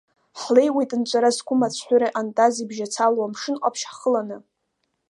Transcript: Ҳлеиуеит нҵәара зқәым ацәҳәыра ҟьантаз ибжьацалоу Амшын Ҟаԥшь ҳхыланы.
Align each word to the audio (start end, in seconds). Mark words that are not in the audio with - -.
Ҳлеиуеит 0.41 0.91
нҵәара 0.99 1.29
зқәым 1.35 1.61
ацәҳәыра 1.67 2.13
ҟьантаз 2.13 2.55
ибжьацалоу 2.63 3.25
Амшын 3.25 3.55
Ҟаԥшь 3.61 3.83
ҳхыланы. 3.89 4.37